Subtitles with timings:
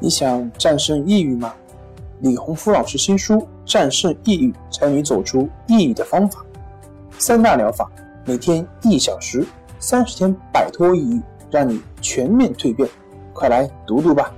[0.00, 1.52] 你想战胜抑郁吗？
[2.20, 6.40] 李洪福老师新书《战胜抑郁，教你走出抑郁的方法》，
[7.18, 7.90] 三大疗法，
[8.24, 9.44] 每天一小时，
[9.80, 12.88] 三十天摆脱抑郁，让你全面蜕变。
[13.32, 14.32] 快来读读吧！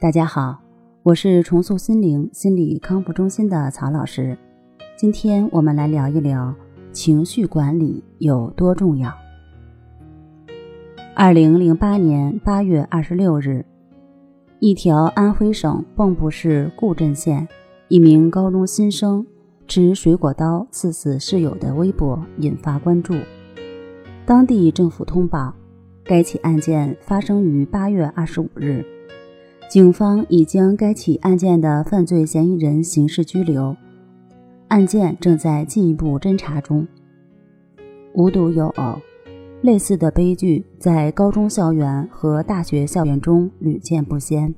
[0.00, 0.58] 大家好，
[1.04, 4.36] 我是重塑心灵心理康复中心的曹老师。
[4.96, 6.52] 今天我们来聊一聊
[6.92, 9.12] 情绪管理有多重要。
[11.20, 13.66] 二零零八年八月二十六日，
[14.60, 17.48] 一条安徽省蚌埠市固镇县
[17.88, 19.26] 一名高中新生
[19.66, 23.16] 持水果刀刺死室友的微博引发关注。
[24.24, 25.52] 当地政府通报，
[26.04, 28.84] 该起案件发生于八月二十五日，
[29.68, 33.76] 警方已将该起案件的犯罪嫌疑人刑事拘留，
[34.68, 36.86] 案件正在进一步侦查中。
[38.14, 39.00] 无独有偶。
[39.60, 44.54] 类似的悲剧在高中校园和大学校园中屡见不鲜。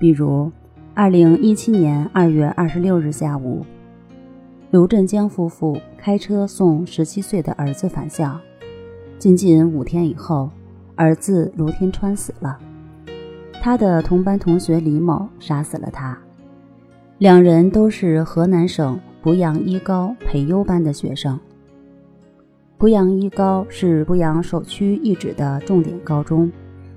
[0.00, 0.50] 比如，
[0.94, 3.64] 二零一七年二月二十六日下午，
[4.72, 8.36] 刘振江夫妇开车送十七岁的儿子返校，
[9.16, 10.50] 仅仅五天以后，
[10.96, 12.58] 儿子卢天川死了。
[13.62, 16.18] 他的同班同学李某杀死了他。
[17.18, 21.38] 两人都是河南省濮阳一高培优班的学生。
[22.82, 26.50] 濮阳一高是濮阳首屈一指的重点高中，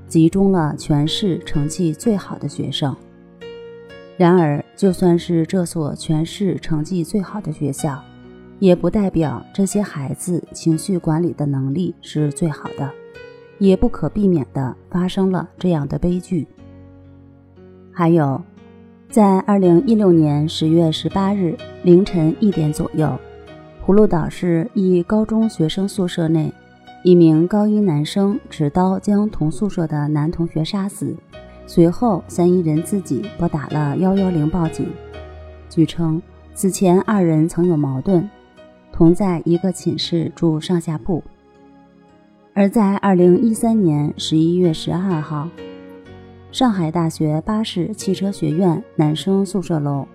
[0.08, 2.96] 集中了全市成绩最好的学生。
[4.18, 8.04] 然而，就算是这所全市成绩最好的学校，
[8.58, 12.90] 也不代表这些孩子情绪管理的能力是最好的，
[13.60, 16.48] 也不可避免地发生了这样的悲剧。
[17.92, 18.42] 还有，
[19.12, 23.08] 在二零一六年十月十八日凌晨一点左右。
[23.86, 26.52] 葫芦岛市一高中学生宿舍内，
[27.04, 31.16] 一名高一男生持刀将同宿舍的男同学杀死，
[31.68, 34.90] 随后嫌疑人自己拨打了幺幺零报警。
[35.70, 36.20] 据称，
[36.56, 38.28] 此前二人曾有矛盾，
[38.92, 41.24] 同在一个寝室住上下铺。
[42.56, 45.48] 而在二零一三年十一月十二号，
[46.52, 50.08] 上海大学巴士汽车学院男生宿舍楼，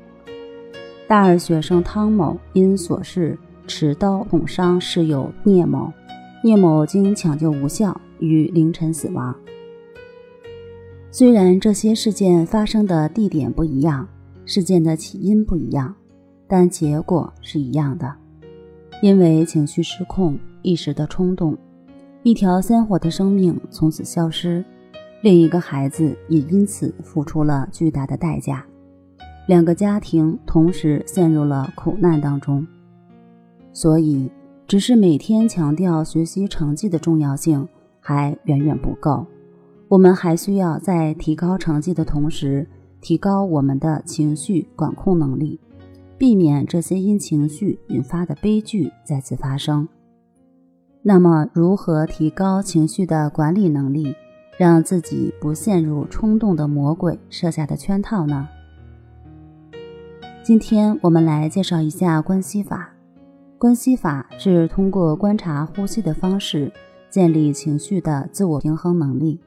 [1.07, 3.39] 大二学生汤某因琐事。
[3.71, 5.93] 持刀捅伤室友聂某，
[6.43, 9.33] 聂某经抢救无效，于凌晨死亡。
[11.13, 14.09] 虽然这些事件发生的地点不一样，
[14.45, 15.95] 事件的起因不一样，
[16.49, 18.13] 但结果是一样的。
[19.01, 21.57] 因为情绪失控、一时的冲动，
[22.25, 24.65] 一条鲜活的生命从此消失，
[25.23, 28.67] 另一个孩子也因此付出了巨大的代价，
[29.47, 32.67] 两个家庭同时陷入了苦难当中。
[33.73, 34.31] 所以，
[34.67, 37.69] 只是每天强调学习成绩的重要性
[38.01, 39.27] 还远远不够。
[39.89, 42.67] 我们还需要在提高成绩的同时，
[43.01, 45.59] 提高我们的情绪管控能力，
[46.17, 49.89] 避免这些因情绪引发的悲剧再次发生。
[51.03, 54.15] 那么，如何提高情绪的管理能力，
[54.59, 58.49] 让自己不陷入冲动的魔鬼设下的圈套呢？
[60.43, 62.93] 今天我们来介绍一下关系法。
[63.61, 66.73] 关系法是通过观察呼吸的方式
[67.11, 69.39] 建立情绪的自我平衡能力。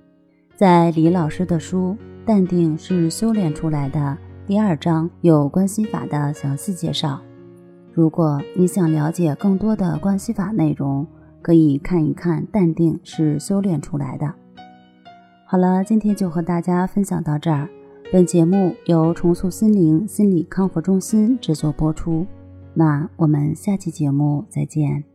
[0.56, 4.00] 在李老师的书《淡定是修炼出来的》
[4.47, 7.19] 第二章有关系法的详细介绍。
[7.91, 11.07] 如果你想了解更多的关系法内容，
[11.41, 14.28] 可以看一看《淡定是修炼出来的》。
[15.44, 17.68] 好了，今天就和大家分享到这儿。
[18.12, 22.28] 本节目由重塑心灵心理康复中心制作播出。
[22.73, 25.12] 那我们下期节目再见。